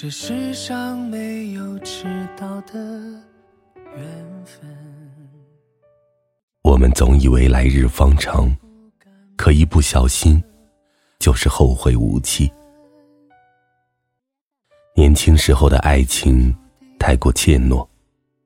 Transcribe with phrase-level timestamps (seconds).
[0.00, 2.04] 这世上没有迟
[2.36, 2.78] 到的
[3.96, 4.64] 缘分。
[6.62, 8.56] 我们总以为来日方长，
[9.36, 10.40] 可一不小心，
[11.18, 12.48] 就是后会无期。
[14.94, 16.56] 年轻时候的爱情，
[16.96, 17.84] 太过怯懦，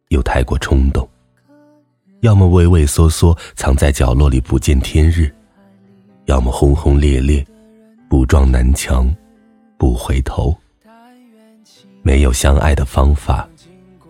[0.09, 1.06] 又太过冲动。
[2.23, 5.30] 要么畏畏缩缩藏在角落里不见天日，
[6.25, 7.47] 要么轰轰烈烈，
[8.09, 9.14] 不撞南墙
[9.77, 10.56] 不回头。
[12.05, 13.48] 没有相爱的方法，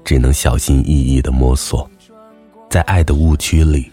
[0.02, 1.88] 只能小心翼翼的摸索，
[2.70, 3.92] 在爱的误区里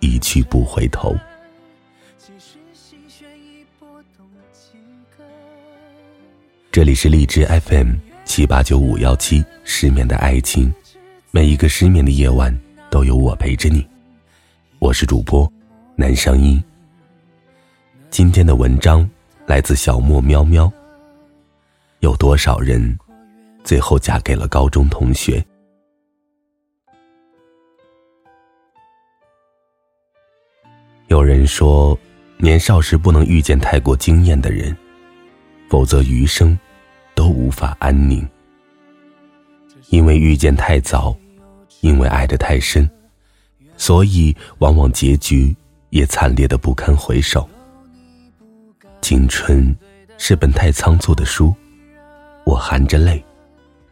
[0.00, 1.16] 一去不回头。
[6.70, 7.94] 这里是荔枝 FM
[8.26, 10.72] 七八九五幺七失眠的爱情，
[11.30, 12.56] 每一个失眠的夜晚。
[12.90, 13.86] 都有我陪着你，
[14.80, 15.50] 我是主播
[15.94, 16.60] 南声音。
[18.10, 19.08] 今天的文章
[19.46, 20.70] 来自小莫喵喵。
[22.00, 22.98] 有多少人
[23.64, 25.44] 最后嫁给了高中同学？
[31.08, 31.98] 有人说，
[32.38, 34.76] 年少时不能遇见太过惊艳的人，
[35.68, 36.58] 否则余生
[37.14, 38.28] 都无法安宁。
[39.88, 41.16] 因为遇见太早。
[41.82, 42.86] 因为爱得太深，
[43.78, 45.56] 所以往往结局
[45.88, 47.48] 也惨烈的不堪回首。
[49.00, 49.74] 青春
[50.18, 51.54] 是本太仓促的书，
[52.44, 53.24] 我含着泪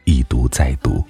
[0.09, 1.05] 一读再读。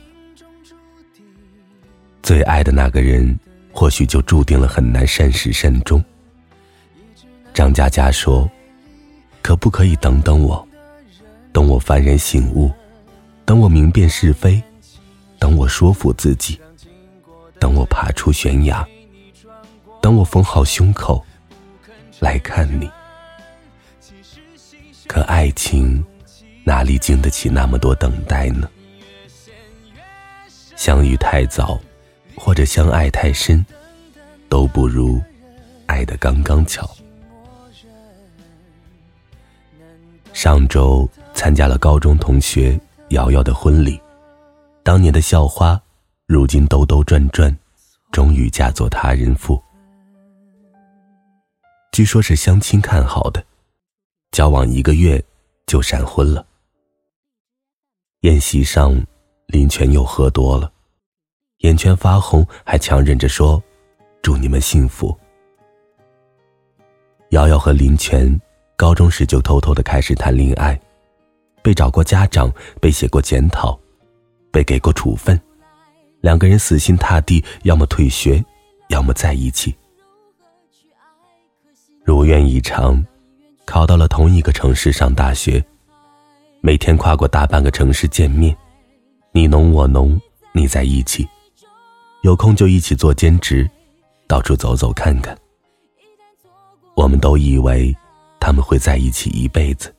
[2.20, 3.38] 最爱的那个人，
[3.72, 6.04] 或许就注定了很难善始善终。
[7.54, 8.50] 张嘉佳说
[9.40, 10.66] ：“可不可以等等我？
[11.52, 12.72] 等我幡然醒悟，
[13.44, 14.60] 等我明辨是非，
[15.38, 16.60] 等我说服自己。”
[17.60, 18.84] 等我爬出悬崖，
[20.00, 21.24] 等我缝好胸口，
[22.18, 22.90] 来看你。
[25.06, 26.04] 可爱情
[26.64, 28.68] 哪里经得起那么多等待呢？
[30.78, 31.76] 相遇太早，
[32.36, 33.66] 或者相爱太深，
[34.48, 35.20] 都不如
[35.86, 36.88] 爱的刚刚巧。
[40.32, 42.78] 上周参加了高中同学
[43.08, 44.00] 瑶瑶的婚礼，
[44.84, 45.78] 当年的校花。
[46.26, 47.54] 如今兜兜转转，
[48.12, 49.60] 终于嫁作他人妇。
[51.90, 53.44] 据说是相亲看好的，
[54.30, 55.20] 交往一个月
[55.66, 56.46] 就闪婚了。
[58.20, 58.94] 宴席上，
[59.48, 60.70] 林泉又喝多了，
[61.60, 63.62] 眼圈发红，还强忍着说
[64.20, 65.18] ：“祝你们幸福。”
[67.30, 68.38] 瑶瑶和林泉
[68.76, 70.78] 高中时就偷偷的开始谈恋爱，
[71.62, 73.78] 被找过家长，被写过检讨，
[74.52, 75.40] 被给过处分。
[76.20, 78.44] 两个人死心塌地，要么退学，
[78.90, 79.74] 要么在一起。
[82.04, 83.02] 如愿以偿，
[83.64, 85.64] 考到了同一个城市上大学，
[86.60, 88.54] 每天跨过大半个城市见面，
[89.38, 91.24] 你侬我侬，你在一起。
[92.22, 93.70] 有空就一起做兼职，
[94.26, 95.38] 到处走走看看。
[96.96, 97.96] 我们都以为
[98.40, 99.94] 他们会在一起一辈子，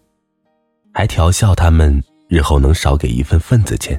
[0.93, 3.97] 还调笑他们日后能少给一份份子钱。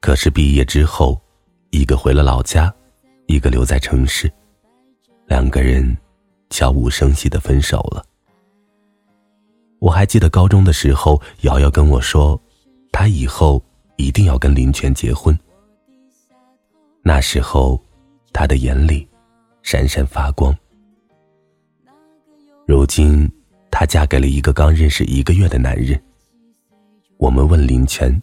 [0.00, 1.16] 可是毕业之后，
[1.70, 2.74] 一个回了老家，
[3.28, 4.28] 一个留在城市，
[5.26, 5.96] 两个人
[6.50, 8.04] 悄无声息的分手了。
[9.78, 12.36] 我还记得高中的时候，瑶瑶跟我说，
[12.92, 13.60] 她以后
[13.96, 15.36] 一定要跟林泉结婚。
[17.02, 17.82] 那时候，
[18.32, 19.08] 她的眼里
[19.62, 20.56] 闪闪发光。
[22.66, 23.28] 如今，
[23.70, 26.00] 她嫁给了一个刚认识一个月的男人。
[27.16, 28.22] 我们问林泉。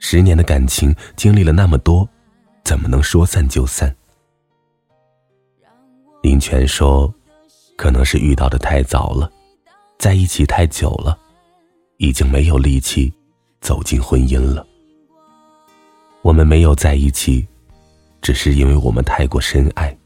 [0.00, 2.08] 十年的感情经历了那么多，
[2.64, 3.92] 怎么能说散就散？
[6.22, 7.12] 林泉说
[7.76, 9.28] ：“可能是遇到的太早了，
[9.98, 11.18] 在一起太久了，
[11.96, 13.12] 已经没有力气
[13.60, 14.66] 走进婚姻了。
[16.22, 17.46] 我们没有在一起，
[18.20, 19.96] 只是因为我们太过深爱，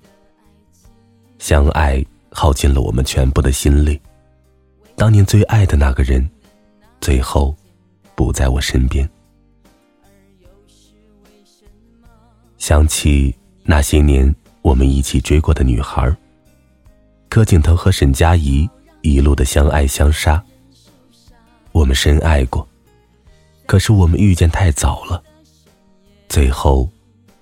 [1.38, 4.00] 相爱耗尽了我们全部的心力。
[4.94, 6.28] 当年最爱的那个人，
[7.00, 7.54] 最后
[8.14, 9.08] 不在我身边。”
[12.58, 13.34] 想起
[13.64, 16.16] 那些年我们一起追过的女孩
[17.28, 18.70] 柯景腾和沈佳宜
[19.00, 20.40] 一路的相爱相杀。
[21.72, 22.64] 我们深爱过，
[23.67, 25.23] 可是我们遇见太早了，
[26.29, 26.88] 最后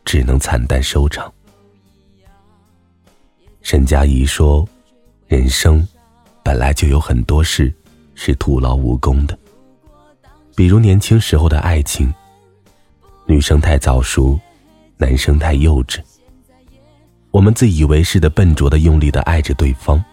[0.04, 1.32] 只能惨淡收场。
[3.62, 4.66] 沈佳宜说
[5.26, 5.86] ：“人生
[6.42, 7.72] 本来就有很多事
[8.14, 9.38] 是徒劳无功的，
[10.54, 12.12] 比如年轻时候的爱情，
[13.26, 14.38] 女生太早熟。”
[15.02, 15.98] 男生太幼稚，
[17.30, 20.04] 我们自以为是的笨拙的用力的爱着对方，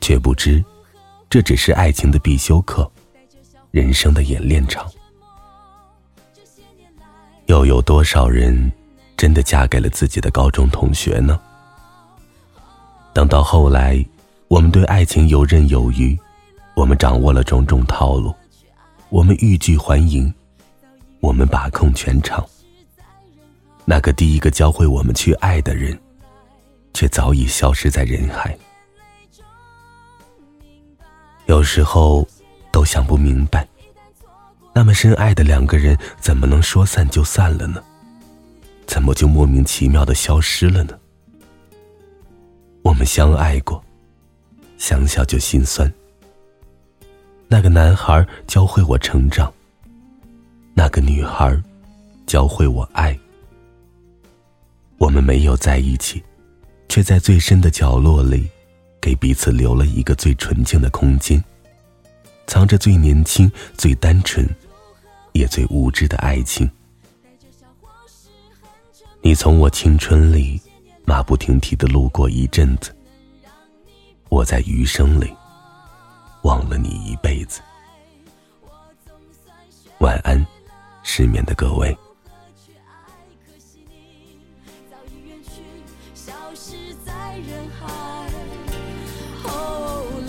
[0.00, 0.64] 却不知，
[1.28, 2.90] 这只是爱情的必修课。
[3.70, 4.90] 人生的演练场。
[7.58, 8.70] 又有多少人
[9.16, 11.40] 真的嫁给了自己的高中同学呢？
[13.12, 14.04] 等到后来，
[14.46, 16.16] 我们对爱情游刃有余，
[16.76, 18.32] 我们掌握了种种套路，
[19.08, 20.32] 我们欲拒还迎，
[21.18, 22.46] 我们把控全场。
[23.84, 25.98] 那个第一个教会我们去爱的人，
[26.94, 28.56] 却早已消失在人海。
[31.46, 32.24] 有时候，
[32.70, 33.66] 都想不明白，
[34.78, 37.82] 那么深爱的两个人，怎么能说散就散了呢？
[38.86, 40.96] 怎么就莫名其妙的消失了呢？
[42.82, 43.84] 我们相爱过，
[44.76, 45.92] 想想就心酸。
[47.48, 49.52] 那个男孩教会我成长，
[50.74, 51.60] 那个女孩
[52.24, 53.18] 教会我爱。
[54.96, 56.22] 我们没有在一起，
[56.88, 58.48] 却在最深的角落里，
[59.00, 61.42] 给彼此留了一个最纯净的空间，
[62.46, 64.48] 藏着最年轻、最单纯，
[65.38, 66.68] 也最无知的爱情。
[69.22, 70.60] 你从我青春里
[71.04, 72.94] 马不停蹄的路过一阵子，
[74.28, 75.32] 我在余生里
[76.42, 77.60] 忘了你一辈子。
[79.98, 80.44] 晚安，
[81.04, 81.96] 失眠的各位。
[86.26, 87.38] 人一旦
[89.42, 90.27] 错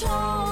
[0.00, 0.49] 说